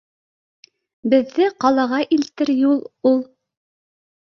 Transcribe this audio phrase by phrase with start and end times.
[1.15, 3.23] Беҙҙе ҡалаға илтер юл ул.